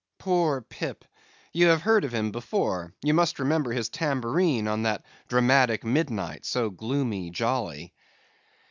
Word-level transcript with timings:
Poor 0.17 0.61
Pip! 0.61 1.05
ye 1.53 1.65
have 1.65 1.83
heard 1.83 2.03
of 2.03 2.11
him 2.11 2.31
before; 2.31 2.91
ye 3.03 3.11
must 3.11 3.37
remember 3.37 3.71
his 3.71 3.87
tambourine 3.87 4.67
on 4.67 4.81
that 4.81 5.05
dramatic 5.27 5.83
midnight, 5.83 6.43
so 6.43 6.71
gloomy 6.71 7.29
jolly. 7.29 7.93